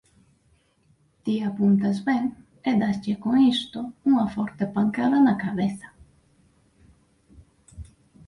[1.23, 2.23] Ti apuntas ben
[2.69, 5.89] e dáslle con isto unha forte pancada na cabeza.